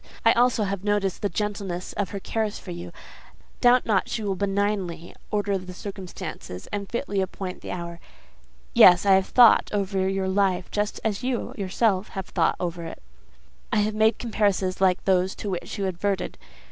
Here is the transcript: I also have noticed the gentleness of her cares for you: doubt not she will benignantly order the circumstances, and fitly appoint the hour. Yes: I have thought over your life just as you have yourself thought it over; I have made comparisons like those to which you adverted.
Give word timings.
I 0.25 0.31
also 0.31 0.63
have 0.63 0.83
noticed 0.83 1.21
the 1.21 1.29
gentleness 1.29 1.93
of 1.93 2.09
her 2.09 2.19
cares 2.19 2.57
for 2.57 2.71
you: 2.71 2.91
doubt 3.59 3.85
not 3.85 4.09
she 4.09 4.23
will 4.23 4.33
benignantly 4.33 5.13
order 5.29 5.59
the 5.59 5.75
circumstances, 5.75 6.65
and 6.71 6.89
fitly 6.89 7.21
appoint 7.21 7.61
the 7.61 7.69
hour. 7.69 7.99
Yes: 8.73 9.05
I 9.05 9.13
have 9.13 9.27
thought 9.27 9.69
over 9.71 10.09
your 10.09 10.27
life 10.27 10.71
just 10.71 10.99
as 11.03 11.21
you 11.21 11.49
have 11.49 11.59
yourself 11.59 12.07
thought 12.07 12.55
it 12.59 12.63
over; 12.63 12.95
I 13.71 13.77
have 13.81 13.93
made 13.93 14.17
comparisons 14.17 14.81
like 14.81 15.05
those 15.05 15.35
to 15.35 15.51
which 15.51 15.77
you 15.77 15.85
adverted. 15.85 16.39